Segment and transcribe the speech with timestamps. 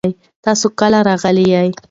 [0.45, 1.69] تاسو کله راغلي یئ؟